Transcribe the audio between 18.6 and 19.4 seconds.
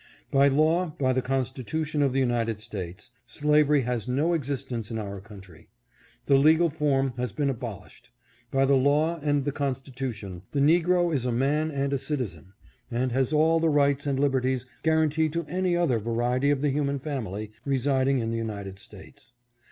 States.